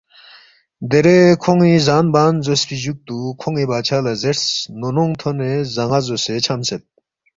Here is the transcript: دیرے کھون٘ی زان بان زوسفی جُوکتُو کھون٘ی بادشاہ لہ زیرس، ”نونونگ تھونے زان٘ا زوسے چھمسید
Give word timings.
دیرے 0.89 1.17
کھون٘ی 1.41 1.73
زان 1.87 2.05
بان 2.13 2.33
زوسفی 2.45 2.77
جُوکتُو 2.83 3.17
کھون٘ی 3.39 3.65
بادشاہ 3.71 4.03
لہ 4.05 4.13
زیرس، 4.21 4.43
”نونونگ 4.79 5.13
تھونے 5.19 5.51
زان٘ا 5.73 5.99
زوسے 6.05 6.35
چھمسید 6.45 6.83